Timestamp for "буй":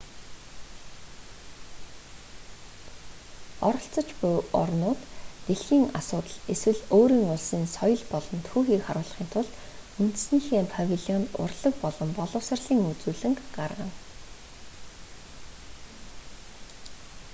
4.19-4.31